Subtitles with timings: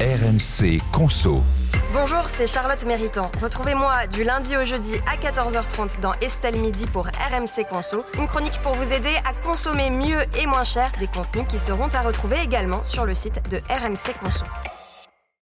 [0.00, 1.42] RMC Conso.
[1.92, 3.32] Bonjour, c'est Charlotte Méritant.
[3.42, 8.04] Retrouvez-moi du lundi au jeudi à 14h30 dans Estelle Midi pour RMC Conso.
[8.16, 11.88] Une chronique pour vous aider à consommer mieux et moins cher des contenus qui seront
[11.88, 14.44] à retrouver également sur le site de RMC Conso.